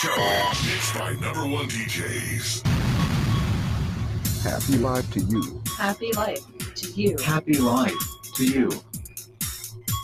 [0.00, 0.14] Show.
[0.64, 2.64] Mixed by number one DJs.
[4.44, 5.60] Happy life to you.
[5.76, 7.16] Happy life to you.
[7.18, 7.92] Happy life
[8.36, 8.70] to you.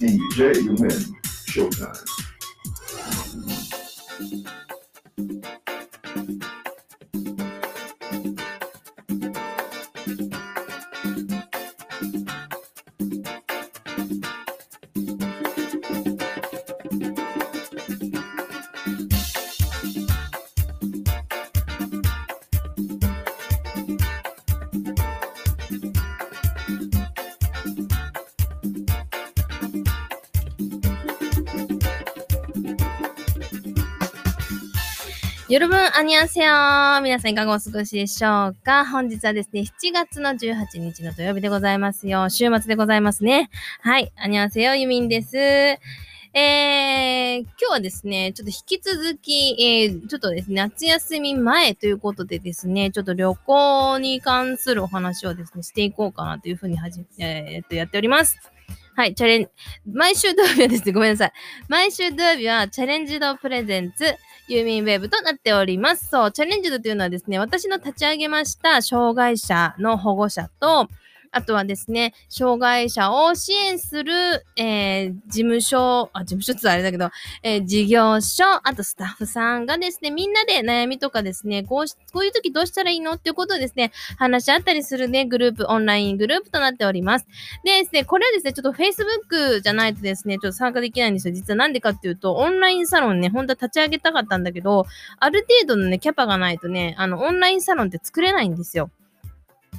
[0.01, 1.15] And DJ win.
[1.47, 2.11] Showtime.
[35.47, 36.47] よろぶん、あにゃんせよ
[37.03, 38.87] 皆さんいかがお過ごしでしょうか?
[38.87, 42.31] 本日はですね、7月の18日の土曜日でございますよ。
[42.31, 43.51] 週末でございますね。
[43.83, 45.37] はい、あにゃんせよゆみんです。
[45.37, 58.39] えー、今日はですね、ちょっと引き続き、えー、ちょっとですね、夏休み前ということでですね、ちょっと旅行に関するお話をですね、していこうかなというふうにはじ、えー、っと、やっております。
[58.97, 59.51] はい、チャレン、
[59.93, 61.33] 毎週土曜日はですね、ごめんなさい。
[61.69, 64.15] 毎週土曜日はチャレンジドプレゼンツ、
[64.47, 66.09] ユーミンウェーブとなっております。
[66.09, 70.89] そう、チャレンジドというのはですね、私の立ち上げました障害者の保護者と、
[71.35, 74.13] あとはですね、障害者を支援する、
[74.57, 77.11] えー、事務所、あ、事務所ってあれだけど、
[77.43, 87.27] えー事業所、あとスタッフさんがですね、みんなで悩みとかですね、こうし、こういう時どうしたらいいのっていうことをですね、話し合ったりするね、グループ、オンライングループとなっております。
[87.65, 91.35] でですね、これはですね、ちょっと Facebook じゃないとですね、ちょっと参加できないんですよ。
[91.35, 94.87] 実はなんでかっていうと、オンラインサロンね、本当は立ち上げたかったんだけど、
[95.19, 98.91] ある程度のね、キャパがないとね、あの、オンラインサロンって作れないんですよ。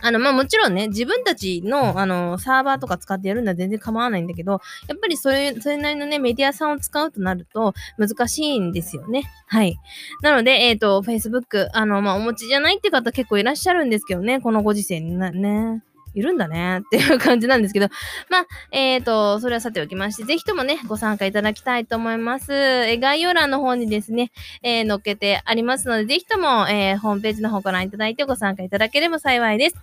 [0.01, 9.23] あの、まあ、もちろんね、自分たちの、あの、サーバーとか使ってやるのは全然構わないんだけど、やっぱりそれ、それなりのね、メディアさんを使うとなると難しいんですよね。
[9.47, 9.77] はい。
[10.21, 15.83] なので、えっ、と、Facebook、あの、まあ、お持ちじゃないって方結構いらっしゃるんですけどね、このご時世になね。
[16.15, 17.89] いるんだねっていう感じなんですけど、
[18.29, 22.53] まあ、えっ、と、それはさておきまして、ぜひともね、ご参加いただきたいと思います。
[22.53, 24.31] え概要欄の方にですね、
[24.63, 29.75] えー載っけてありますので、ぜひとも、えーホームページの方ご覧いただいてご参加いただければ幸いです。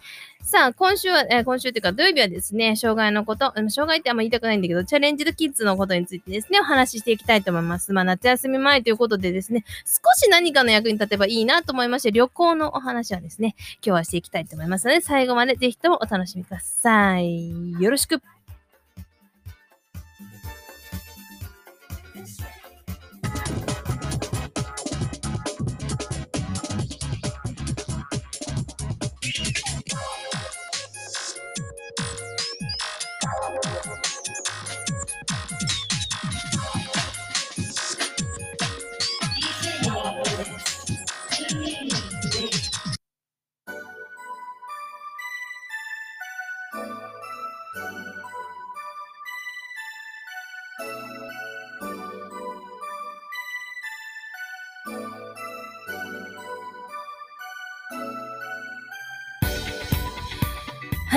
[0.42, 7.92] さあ、今週は、えー今週というか土曜日はですね、障害のこと、障害ってあんま言いたくないんだけど、チャレンジドキッズのことについてですね、お話ししていきたいと思います。
[7.92, 17.72] まあ、夏休み前ということでですね、少し何かの役に立てばいいなと思いまして、旅行のお話はですね、今日はしていきたいと思いますので、最後までぜひともお楽しみしみください。
[17.80, 18.20] よろしく。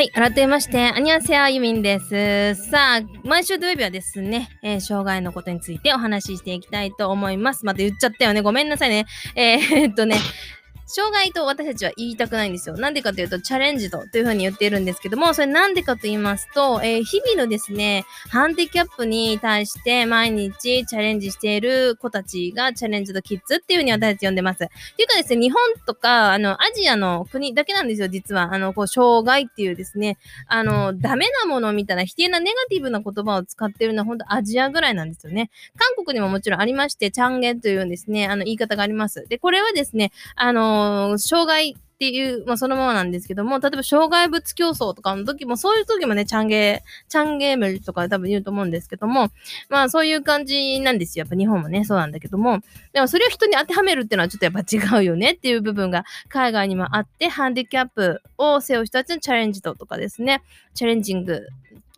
[0.05, 0.11] い。
[0.11, 2.55] 改めまして、アニアセアユミンです。
[2.69, 7.65] さあ、毎週土曜日はですね、えー障害のことについてお話ししていきたいと思います。
[7.65, 8.41] また言っちゃったよね。
[8.41, 9.05] ごめんなさいね。
[9.35, 10.17] えーっとね、
[10.87, 12.77] 障害と私たちは言いたくないんですよ。
[12.77, 24.63] なんでかというと、チャレンジとというふうに言っているんですけども、それなんでかと言いますと、えー日々のですね、ハンディキャップに対して毎日チャレンジしている子たちがチャレンジとキッズっていうふうに私たち呼んでます。
[24.63, 28.53] っていうかですね、日本とか、あの、アジアの国だけなんですよ、実は。
[28.53, 30.17] あの、こう、障害っていうですね、
[30.47, 35.49] あの、ダメなものみたいな否定なネガティブな言葉を使ってるのは本当アジアぐらいなんですよね。
[35.77, 39.25] 韓国にももちろんありまして、チャンゲンというですね、あの、言い方があります。
[39.27, 40.74] で、これはですね、あの
[41.17, 49.31] 障害っていう、まあ、そのままなんですけども、例えば障害物競争とかの時も、そういう時もね、チャンゲー、チャンゲームとか多分言うと思うんですけども、
[49.69, 51.23] まあそういう感じなんですよ。
[51.23, 52.59] やっぱ日本もね、そうなんだけども、
[52.91, 61.47] でもそれを人に当てはめるっていうのはちょっとやっぱ違うよねっていう部分が海外にもあって、ハンディキャップを背負う人たちのチャレンジととかですね、チャレンジング、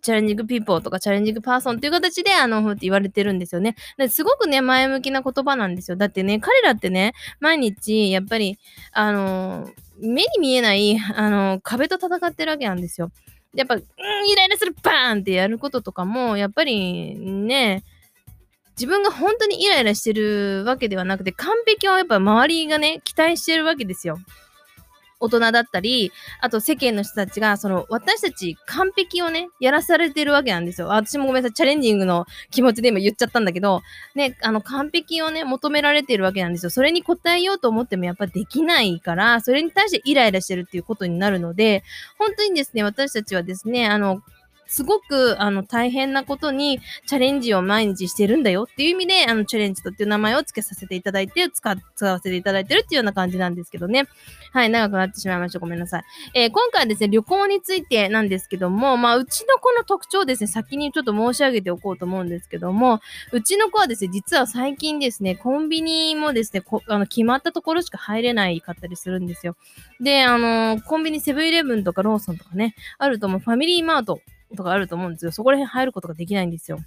[0.08, 3.76] チャレンジングピーポーとかチャレンジングパーソンっていう形で、あの、ふって言われてるんですよね。
[3.98, 5.98] ですごくね、前向きな言葉なんですよ。
[5.98, 7.12] だってね、彼らってね、
[7.42, 8.58] 毎日、やっぱり、
[8.94, 9.70] あの
[10.00, 13.12] 目に見えない、あの壁と戦ってるわけなんですよ。
[13.54, 17.84] やっぱ、うん、イライラするバーンってやることとかも、やっぱりね、
[18.78, 24.20] 自分が本当にイライラしてるわけではなくて、完璧をやっぱ周りがね、期待してるわけですよ。
[25.20, 26.12] 大人だったり、
[26.42, 30.88] あと世間の人たちが、その、私たち完璧をね、やらされてるわけなんですよ。
[30.88, 33.82] 私もごめんなさい、チャレンジングの気持ちで今言っちゃったんだけど、
[34.16, 36.70] ね、あの、完璧をね、求められてるわけなんですよ。
[36.70, 41.84] それに応えようと思ってもやっぱできないから、それに対してイライラしてるっていうことになるので、
[42.18, 44.22] 本当にですね、私たちはですね、あの、
[44.68, 54.06] すごくあの大変なことにチャレンジを毎日してるんだよっていう意味で、あのチャレンジとっていう名前を付けさせていただいて、使使わせていただいてるっていうような感じなんですけどね。
[54.52, 55.60] はい、長くなってしまいました。
[55.60, 56.04] ごめんなさい。
[56.34, 63.00] えー今回はですね、旅行についてなんですけども、まあ、うちの子の特徴ですね、先にちょっと申し上げておこうと思うんですけども、
[63.32, 69.56] うちの子はですね、実は最近ですね、コンビニもですね、こあの決まったところしか入れないかったりするんですよ。
[70.00, 74.22] で、あのーコンビニセブンイレブンとかローソンとかね、あると思う、ファミリーマート
[74.56, 75.32] とかあると思うんですよ。
[75.32, 76.80] そこら辺入ることができないんですよ。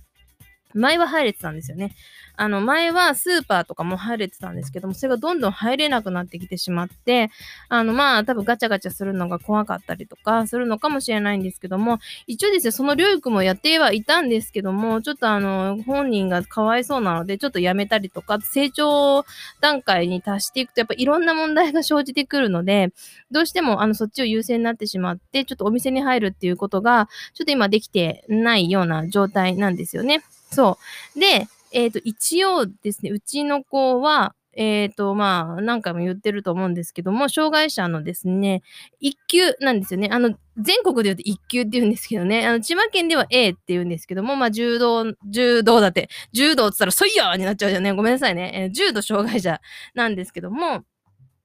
[0.75, 1.95] 前は入れてたんですよね。
[2.37, 7.31] あの、前はスーパーとかも入れてたんですけども、それがどんどん入れなくなってきてしまって、
[7.69, 19.27] あの、まあ、多分ガチャガチャするのが怖かったりとかするのかもしれないんですけども、一応ですね、その療育もやってはいたんですけども、ちょっとあの、本人がかわいそうなので、ちょっとやめたりとか、成長
[19.61, 22.89] 段階に達していくと、やっぱいろんな問題が生じてくるので、
[23.31, 30.23] どうしてもあの、そっちを優先になってしまって、ちょっとお店に入るっていうことが、ちょっと今できてないような状態なんですよね。
[30.53, 30.79] そ
[31.17, 31.21] う。
[31.21, 38.63] で、えっ、と、一応ですね、うちの子は、えっ、と、まあ、何回も言ってると思うんですけども、障害者のですね、
[38.99, 40.09] 一級なんですよね。
[40.11, 47.93] あの、全国で言うと一級って言うんですけどね、あの、千葉県では A って言うんですけども、まあ、柔道、柔道だって、柔道って言ったら、そいやーになっちゃうじゃんね。
[47.93, 48.51] ごめんなさいね。
[48.55, 49.61] えー重度障害者
[49.95, 50.83] なんですけども、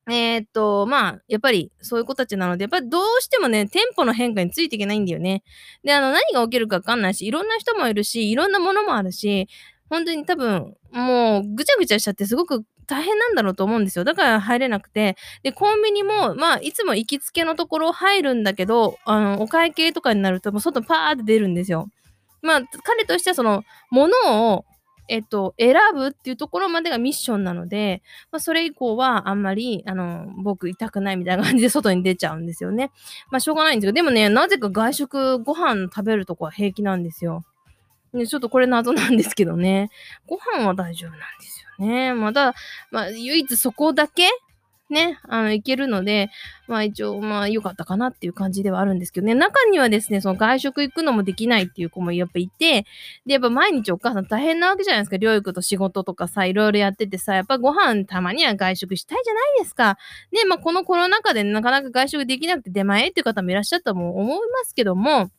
[0.08, 5.44] えーっと、まあ、やっぱりそういう子たちなので、やっぱりどうしてもね、テンポの変化についていけないんだよね。
[5.84, 9.48] で、あの、何が起きるかわかんないし、いろんな人もいるし、いろんなものもあるし、
[9.90, 14.04] 本当に多分、もう、ぐちゃぐちゃしちゃってすごく大変なんだろうと思うんですよ。
[14.04, 15.18] だから入れなくて。
[15.44, 21.90] で、コンビニも、まあ、いつも行きつけのところ入るんだけど、あの、お会計とかになると、もう外パーって出るんですよ。
[22.42, 24.66] まあ、彼としてはその、ものを、
[25.08, 32.92] えっと、選ぶっていうところまでがミッションなので、まあ、それ以降はあんまり、あの、僕痛くないみたいな感じで外に出ちゃうんですよね。
[33.30, 37.44] まあ、しょうがないんですけど、でもね、なぜか外食、ご飯食べるとこは平気なんですよ。
[38.14, 39.90] ね、ちょっとこれ謎なんですけどね。
[40.26, 42.14] ご飯は大丈夫なんですよね。
[42.14, 42.56] まだ、
[42.92, 44.30] まあ、唯一そこだけ
[44.90, 46.30] ね、あの、いけるので、
[46.68, 49.34] まあ一応、まあ良かったかなっていう感じではあるんですけどね。
[49.34, 52.86] 中にはですね、その外食行くのもできないっていう子もやっぱいて、
[53.26, 55.16] で、やっぱ毎日お母さん大変なわけじゃないですか。
[55.16, 59.98] 療育と仕事とかさ、いろいろやっててさ、やっぱご飯たまには外食したいじゃないですか。
[60.32, 65.32] ね、まあこのコロナ禍でなかなか外食できなくて出前っていう方もいらっしゃったと思いますけども、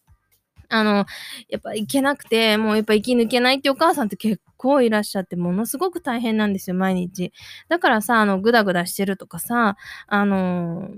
[0.68, 1.06] あの、
[1.48, 7.32] やっぱ行けなくて、もうやっぱ生き抜けないってお母さんって結構いらっしゃって、ものすごく大変なんですよ、毎日。
[7.68, 9.76] だからさ、あの、ぐだぐだしてるとかさ、
[10.06, 10.88] あの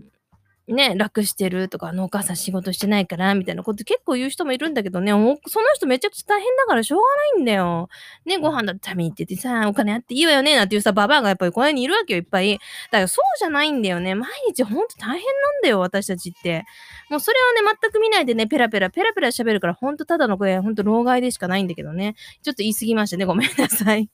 [0.68, 7.04] ね、楽してるとか、あのお母さん仕事してないから、みたいなこと結構言う人もいるんだけどね、おその人めちゃくちゃ大変だからしょうが
[7.36, 7.88] ないんだよ。
[8.26, 12.52] ね、ご飯だって食べに行っててさ、お金あっていいわよね、なんていうさ、ババアがやっぱりこの辺にいるわけよ、いっぱい。
[12.52, 14.14] だからそうじゃないんだよね。
[14.14, 16.64] 毎日ほんと大変なんだよ、私たちって。
[17.10, 22.14] もうそれはね、全く見ないでね、ペラペラ、ペラペラ喋るから、ほんとただの声、ほんと老害でしかないんだけどね。
[22.42, 23.24] ちょっと言い過ぎましたね。
[23.24, 24.10] ごめんなさい。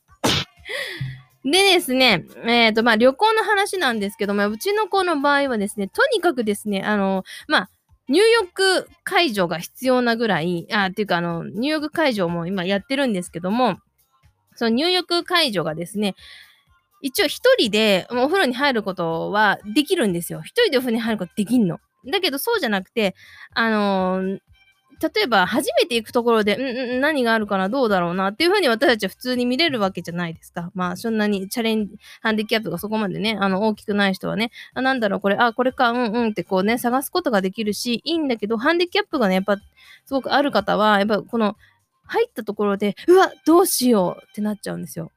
[1.44, 7.70] でですね、えっ、と、まあ、旅行の話なんですけども、うちの子の場合はですね、とにかくですね、あの、まあ、
[8.08, 13.76] 入浴解除が必要なぐらい、あ、っていうか、あの、入浴解除も今やってるんですけども、
[14.56, 16.14] その入浴解除がですね、
[17.02, 20.40] 一応一人でお風呂に入ることはできるんですよ。
[20.40, 21.78] 一人でお風呂に入ることできんの。
[22.10, 23.14] だけどそうじゃなくて、
[23.54, 24.38] あのー
[25.14, 30.70] 例えば初めて行くところで、うんうん、何があるかな、どうだろうなっていうふうに私たちは普通に見れるわけじゃないですか。
[30.74, 39.56] まあ、そんなにチャレンジ、ハンディキャップがそこまでね、あの、大きくない人はね、あ、なんだろう、これ、あ、これか、うんうんってこうね、探すことができるし、いいんだけど、ハンディキャップがね、やっぱ、
[40.06, 41.56] すごくある方は、やっぱこの、
[42.06, 45.10] 入ったところで、うわ、どうしようってなっちゃうんですよ。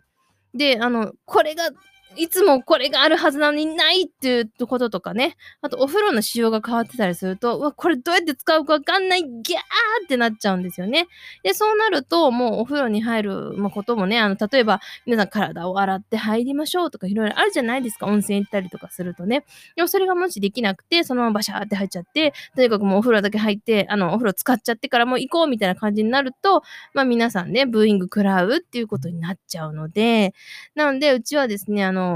[0.53, 1.70] で、あの、これが、
[2.17, 5.36] いつもこれがあるはずなのにないっていうこととかね。
[5.62, 9.59] あと、お風呂の仕様が変わってたりすると、うわ、これどうやって使うかわかんない、ギャー
[10.05, 11.07] ってなっちゃうんですよね。
[11.43, 18.07] で、そうなると、もうお風呂に入るまあこともね、あの、例えば、皆さん体を洗って入りましょうとか、いろいろあるじゃないですか。
[18.07, 19.45] 温泉行ったりとかするとね。
[19.75, 30.33] でも、それがもしできなくて、そのままバシャーって入っちゃって、とにかくもうお風呂だけ入って、あの、お風呂使っちゃってからもう行こうみたいな感じになると、まあ皆さんね、ブーイング食らうっていうことになっちゃうので、
[30.75, 32.06] なので、うちはですね、あの、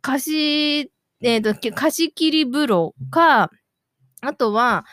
[0.00, 3.50] 貸し、えっ、と、貸し切り風呂か、
[4.20, 4.84] あとは、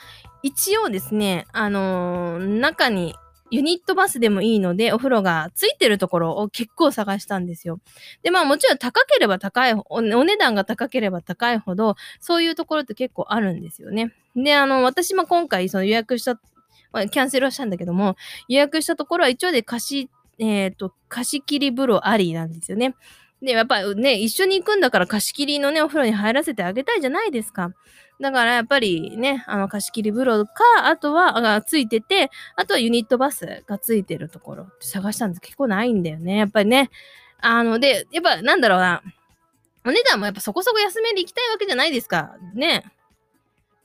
[0.41, 3.15] 一応ですね、あのー中に
[3.51, 7.79] ユニットバスでもいいので、お風呂がついてるところを結構探したんですよ。
[8.21, 14.13] で、まあもちろん高ければ高い、おお値段が高ければ高いほど、そういうところって結構あるんですよね。
[14.35, 16.39] で、あの、私も今回その予約した、
[16.91, 18.15] まあキャンセルはしたんだけども、
[18.47, 22.95] 予約したところは一応で貸し、えっ、と、貸し切り風呂ありなんですよね。
[23.41, 27.73] で、やっぱね、一緒に行くんだから貸し切りのね、お風呂に入らせてあげたいじゃないですか。
[28.19, 30.51] だからやっぱりね、あの貸し切り風呂か、
[30.83, 36.37] あとは、がついてて、あとはユニットバスがついてるところって探したんです結構ないんだよね。
[36.37, 36.89] やっぱりね。
[37.39, 39.01] あの、で、やっぱなんだろうな。
[39.85, 42.35] お値段もやっぱそこそこ安めで行きたいわけじゃないですか。
[42.53, 42.83] ね。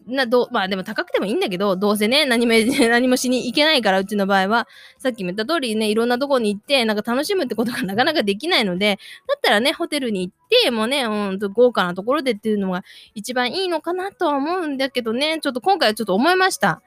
[0.07, 2.53] な、ど、まあでも高くてもいいんだけど、どうせね、何も、
[2.89, 4.69] 何もしに行けないから、うちの場合は、
[4.99, 12.85] さっきも言った通りね、いろんなとこに行って、なんか楽しむってことが なかなかできないので、だったらね、ホテルに行って、もうね、ほんと豪華なところでっていうのが
[13.15, 16.83] 一番いいのかなとは思うんだけどね、ちょっと今回はちょっと思いました。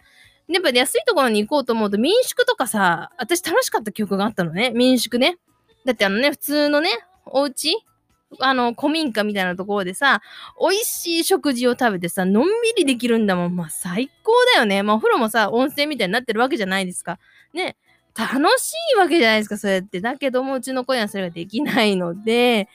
[0.47, 5.37] やっぱ安いところに行こうと思うと、民宿とかさ、私楽しかった記憶があったのね、民宿ね。
[5.85, 6.89] だってあのね、普通のね、
[7.25, 7.75] お家
[8.39, 10.21] あの、古民家みたいなところでさ、
[10.59, 13.55] 美味しい食事を食べてさ、のんびりできるんだもん。
[13.55, 14.83] まあ、最高だよね。
[14.83, 17.19] まあ、お風呂もさ、温泉みたいになってるわけじゃないですか。
[17.53, 17.77] ね。
[18.17, 20.01] 楽しいわけじゃないですか、そうやって。
[20.01, 22.67] だけども、うちの子にはそれができないので、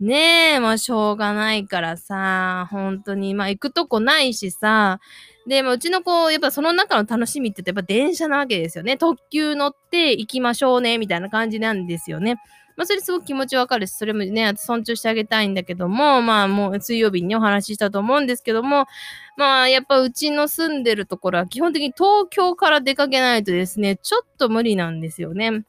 [0.00, 4.98] ねえ、まあ、しょうがないからさ、本当に、まあ、行くとこないしさ、
[5.46, 8.96] で、まあ、うちの子、やっぱその中の楽しみって言うと、やっぱ電車なわけですよね。
[8.96, 12.36] 特急乗って行きましょうね、みたいな感じなんですよね。
[12.76, 18.86] まあ、それすごく気持ちわかるし、それもね、尊重してあげたいんだけども、まあ、もう水曜日に、お話ししたと思うんですけども、
[19.36, 25.64] まあ、やっぱうちの住んでるところは基本的に東京から出かけないとですね、ちょっと無理なんですよね。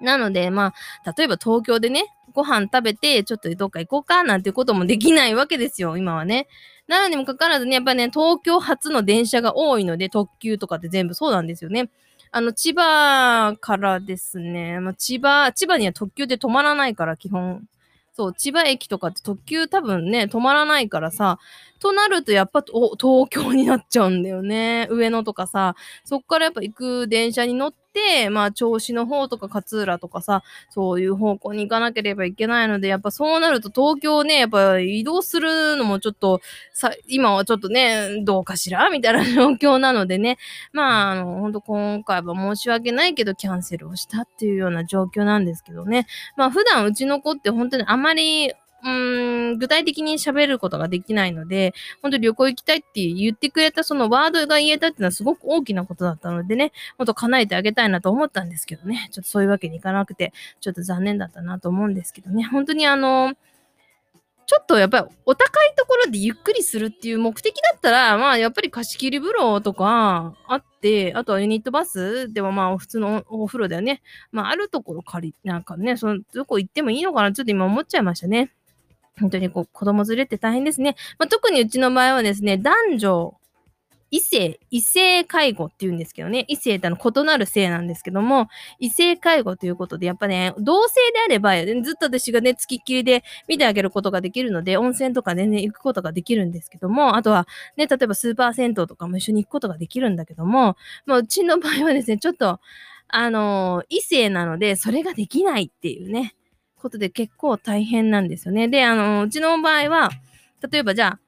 [0.00, 0.72] なので、ま
[1.04, 6.46] あ、例えば東京でね、ご飯食べて、ちょっとどっか行こうかなんてこともできないわけですよ、今はね。
[6.86, 11.90] なのにもかかわらずね、やっぱね、東京発の電車が多いので、特急とかって全部そうなんですよね。
[12.32, 17.64] あの、千葉からですね、まあ、千葉、千葉には特急で止まらないから、基本。
[18.12, 21.40] そう、千葉駅とかって特急多分ね、止まらないからさ、
[21.80, 24.86] となるとやっぱお東京になっちゃうんだよね。
[24.90, 36.40] 上野とかさ、そっからやっぱ行く電車に乗って、まあ銚子の方とか勝浦とかさ、そういう方向に行かなければいけないので、やっぱそうなると東京ね、やっぱ移動するのもちょっと、
[36.72, 38.88] さ、今はちょっとね、どうかしら？
[38.90, 40.38] みたいな状況なのでね、
[40.72, 46.06] まあ、あの、本当今回は申し訳ないけど、キャンセルをしたっていうような状況なんですけどね。
[46.36, 63.34] まあ、普段うちの子って本当にあまり、うーん、具体的に喋ることができないので、本当に旅行行きたいって言ってくれたそのワードが言えたっていうのはすごく大きなことだったのでね、本当叶えてあげたいなと思ったんですけどね、ちょっとそういうわけにいかなくて、ちょっと残念だったなと思うんですけどね、本当にあの、
[64.50, 74.02] ちょっとやっぱりお高いところでゆっくりするっていう目的だったら、まあやっぱり貸し切り風呂とかあって、あとはユニットバスでもまあ普通のお風呂だよね。
[74.32, 78.50] まああるところ借り、なんかね、そのどこ行ってもいいのかなちょっと今思っちゃいましたね。
[79.20, 80.96] 本当にこう子供連れって大変ですね。
[81.18, 83.40] まあ、特にうちの場合はですね、男女、
[84.10, 88.48] 異性、異性介護っていうんですけどね、異性ってあの異なる性なんですけども、
[88.80, 97.46] 異性介護ということで、やっぱね、同性であれば、ずっと私がね、付きっきりで見てあげることができるので、温泉とか全然行くことができるんですけども、あとは
[97.76, 102.58] ね、例えばスーパー銭湯とかも一緒に行くことができるんだけども、まあ、うちの場合はですね、ちょっと、
[103.12, 106.34] あのー異性なので、それができないっていうね、
[106.80, 108.68] ことで結構大変なんですよね。
[108.68, 110.10] で、あのうちの場合は、
[110.70, 111.18] 例えばじゃあ、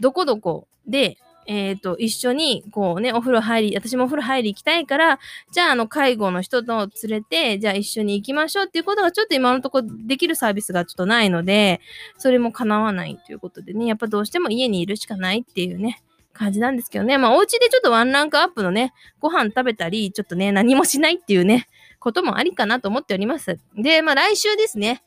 [0.00, 5.18] どこどこで、えっ、と、一緒に、こうね、お風呂入り、私もお風呂入り行きたいから、
[5.52, 11.80] じゃあ、あの、介護の人と連れて、じゃあ一緒に行きましょうっていうことがちょっと今のところできるサービスがちょっとないので、
[12.16, 17.18] それも叶わないということでね、やっぱどうしても家にいるしかないっていうね、感じなんですけどね。
[17.18, 21.68] まあ、お家でちょっとワンランクアップのね、ご飯食べたり、ちょっとね、何もしないっていうね、
[22.04, 23.58] こともありかなと思っております。
[23.76, 25.02] で、まあ、来週ですね、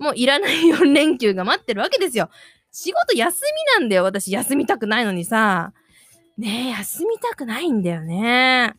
[0.00, 2.28] もういらない4連休が待ってるわけですよ。
[2.72, 3.40] 仕事休
[3.78, 4.02] みなんだよ。
[4.02, 5.72] 私休みたくないのにさ。
[6.36, 8.74] ねえ、休みたくないんだよね。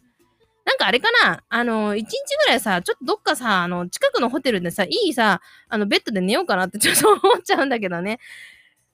[0.65, 1.43] なんかあれかな？
[1.47, 8.19] あの、一日ぐらいさ、ちょっとどっかさ、あの、近くのホテルでさ、いいさ、あの、ベッドで寝ようかなってちょっと思っちゃうんだけどね。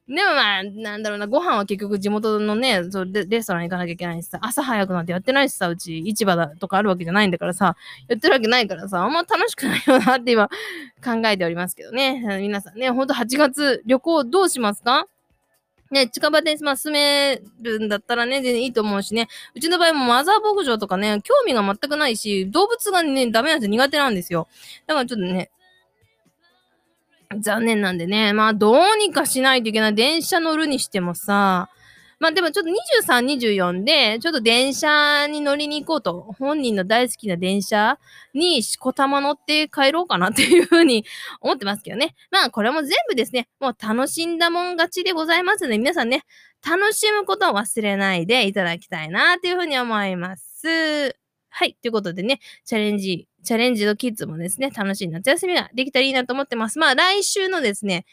[0.07, 7.75] でもまあ、なんだろうな、ご飯は結局地元のね、そうレストラン行かなきゃいけないしさ、朝早くなんてやってないしさ、うち市場だとかあるわけじゃないんだからさ、
[8.07, 10.47] やってるわけないからさ、あんま楽しくないよなって今
[11.03, 12.39] 考えておりますけどね。
[12.39, 15.07] 皆さんね、ほんと8月旅行どうしますか？
[15.91, 19.27] ね、近場で、まあ、住めるんだったらね、全然いいと思うしね。
[19.55, 23.71] うちの場合もマザー牧場とかね、興味が全くないし、動物がね、ダメなんですよ。
[23.71, 24.47] 苦手なんですよ。
[24.85, 25.49] だからちょっとね、
[27.39, 28.33] 残念なんでね。
[28.33, 29.95] まあ、どうにかしないといけない。
[29.95, 31.69] 電車乗るにしてもさ、
[32.19, 32.71] まあでもちょっと
[33.05, 37.99] 23、24で、ちょっと電車に乗りに行こうと、本人の大好きな電車
[38.33, 41.05] にしこたま乗って帰ろうかなっていうふうに
[41.41, 42.15] 思ってますけどね。
[42.31, 46.23] まあこれも全部ですね、もう楽しんだもん勝ちでございますので、皆さんね、
[46.67, 51.15] 楽しむことを忘れないでいただきたいなっていうふうに思います。
[51.49, 51.75] はい。
[51.81, 56.79] ということでね、チャレンジ、チャレンジのキッズもですね、楽しい夏休みができたらいいなと思ってます。
[56.79, 58.05] まあ来週のですね、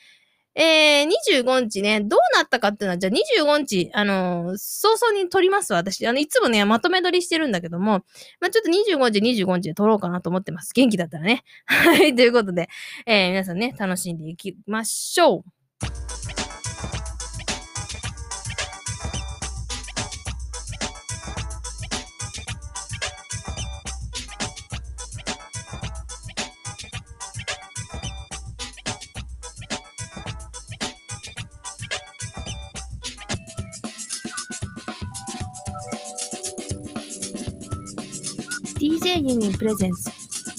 [0.55, 1.09] えー、
[1.43, 6.07] 25日ね、どうなったかっていうのは、じゃあ25日、あのー早々に撮ります、私。
[6.07, 8.05] あの、いつもね、まとめ撮りしてるんだけども、
[8.41, 10.71] まあちょっと25日、25日で撮ろうかなと思ってます。
[10.73, 11.43] 元気だったらね。
[11.67, 12.69] はい、ということで、
[13.05, 15.64] えー、皆さんね、楽しんでいきましょう。
[38.85, 40.11] DJ ユミンプレゼンツ。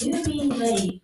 [0.03, 0.99] Yumin Lady.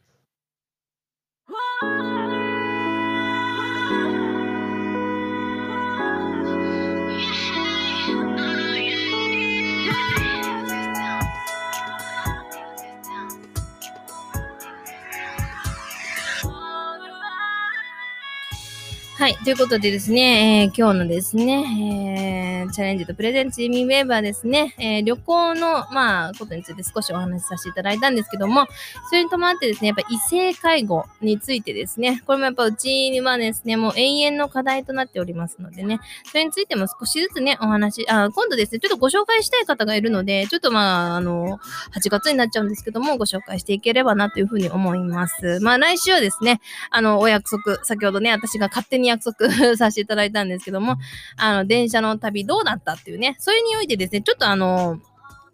[19.21, 19.35] はい。
[19.43, 22.30] ということでですね、えー今日のですね、えー
[22.71, 28.65] チャレンジとプレゼンツユーミンウェーバーですね、えー旅行の、まあ、ことについて少しお話しさせていただいたんですけども、
[29.09, 41.59] それに伴ってですね、やっぱ異性介護についてですね、これもやっぱうちにはですね、もう永遠の課題となっておりますのでね、それについても少しずつね、お話、あ、今度ですね、ちょっとご紹介したい方がいるので、ちょっとまあ、あの、
[41.93, 45.59] 8月になっちゃうんですけども、ご紹介していければなというふうに思います。
[45.61, 50.97] まあ、来週はですね、あの、お約束、先ほどね、私が勝手に約束 させていただいたんですけども、
[51.37, 54.99] あの、電車の旅どうだったっていうね、それにおいてですね、ちょっとあの、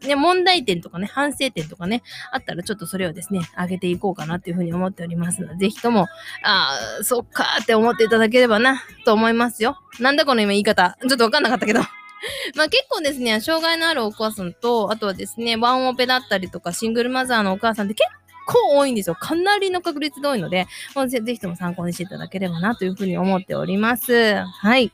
[0.06, 6.08] ね、問題点とかね、反省点とかね、あったらちょっとそれをですね、上げていこうかなっていうふうに思っておりますので、ぜひとも、
[6.44, 9.80] ああ、そっかーって思っていただければな、と思いますよ。
[10.00, 10.98] なんだこの今言い方。
[11.02, 11.82] ちょっとわかんなかったけど。
[12.56, 18.08] まあ結構ですね、障害のあるお母さんと、あとはですね、ワンオペだったりとか、シングルマザーのお母さんって結
[18.46, 19.16] 構多いんですよ。
[19.16, 24.36] かなりの確率で多いので、もうぜひとも参考にしていただければなというふうに思っております。
[24.36, 24.92] はい。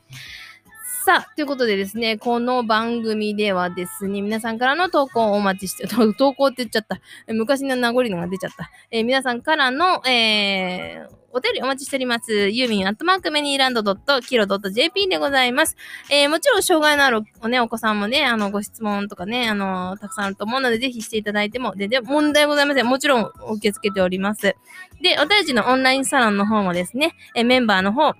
[1.04, 5.86] さあ、ということでですね、この番組ではですね、皆さんからの投稿をお待ちして、
[6.16, 6.98] 投稿って言っちゃった。
[7.28, 8.70] 昔の名残のが出ちゃった。
[8.90, 12.32] えー皆さんからの、えーお便りお待ちしております。
[12.48, 15.76] ユーミンアットマークメニーランドドットキロドット JP でございます。
[16.08, 22.86] えーもちろん障害のあるお,、ね、お子さんもね、あの、ご質問とかね、あの、たくさんあると思うので、ぜひしていただいても、全然問題ございません。
[22.86, 24.56] もちろん受け付けております。
[25.02, 28.14] で、私たちのオンラインサロンの方もですね、えーメンバーの方、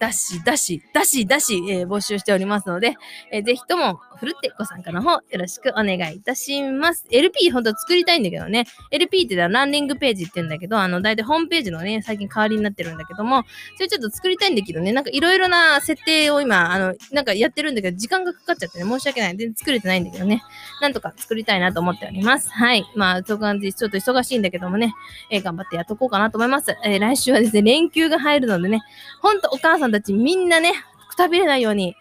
[0.00, 2.96] だし、だし、だし、だし、えー募集しておりますので、
[3.30, 7.06] えーぜひとも、ふるってご参加の方、よろしくお願いいたします。
[7.10, 8.66] LP、本当は作りたいんだけどね。
[8.90, 13.44] LP ってのはランディングページって言うんだけど、あの、だいたいホームページのね、最近代わりになってるんだけども、
[13.76, 19.36] それちょっと作りたいんだけどね、なんかいろいろな設定を今、あの、なんかやってるんだけど、時間がかかっちゃってね、申し訳ない。
[19.36, 20.42] 全然作れてないんだけどね。
[20.82, 22.50] なんとか作りたいなと思っております。
[22.50, 22.84] はい。
[22.94, 24.92] まあ、そういう感じで、ちょっと忙しいんだけどもね、
[25.30, 26.76] えー頑張ってやっとこうかなと思います。
[26.84, 28.82] えー来週はですね、連休が入るのでね、
[29.22, 30.72] ほんとお母さんたちみんなね、
[31.08, 31.96] くたびれないように、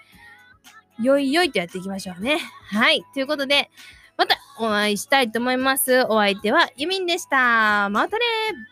[1.01, 2.39] よいよいとやっていきましょうね。
[2.71, 3.03] はい。
[3.13, 3.69] ということで、
[4.17, 6.03] またお会いしたいと思います。
[6.09, 7.89] お相手はユミンでした。
[7.89, 8.25] またね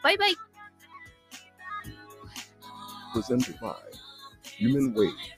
[0.03, 0.35] バイバイ
[3.13, 3.73] Presented by
[4.59, 5.36] Human Wave.